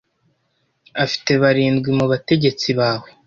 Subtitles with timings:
[1.03, 3.07] afite barindwi mubategetsi bawe